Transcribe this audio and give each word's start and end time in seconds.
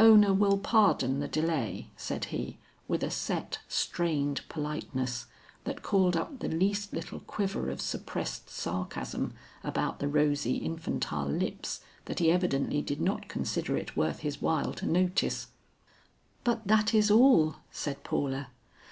"Ona 0.00 0.34
will 0.34 0.58
pardon 0.58 1.20
the 1.20 1.28
delay," 1.28 1.90
said 1.96 2.24
he, 2.34 2.58
with 2.88 3.04
a 3.04 3.08
set, 3.12 3.60
strained 3.68 4.40
politeness 4.48 5.26
that 5.62 5.82
called 5.84 6.16
up 6.16 6.40
the 6.40 6.48
least 6.48 6.92
little 6.92 7.20
quiver 7.20 7.70
of 7.70 7.80
suppressed 7.80 8.50
sarcasm 8.50 9.32
about 9.62 10.00
the 10.00 10.08
rosy 10.08 10.54
infantile 10.56 11.28
lips 11.30 11.82
that 12.06 12.18
he 12.18 12.32
evidently 12.32 12.82
did 12.82 13.00
not 13.00 13.28
consider 13.28 13.76
it 13.76 13.96
worth 13.96 14.18
his 14.26 14.42
while 14.42 14.72
to 14.72 14.86
notice. 14.86 15.46
"But 16.42 16.66
that 16.66 16.92
is 16.92 17.08
all," 17.08 17.54
said 17.70 18.02
Paula. 18.02 18.48